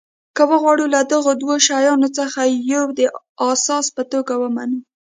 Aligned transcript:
که 0.35 0.43
وغواړو 0.51 0.85
له 0.93 0.99
دغو 1.13 1.31
دوو 1.41 1.55
شیانو 1.67 2.07
څخه 2.17 2.41
یو 2.73 2.83
د 2.99 3.01
اساس 3.51 3.85
په 3.95 4.03
توګه 4.11 4.33
ومنو. 4.37 4.79